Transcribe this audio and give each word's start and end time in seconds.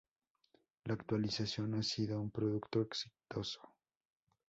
La 0.85 0.95
actualización 0.95 1.75
ha 1.75 1.83
sido 1.83 2.19
un 2.19 2.31
producto 2.31 2.81
exitoso. 2.81 3.61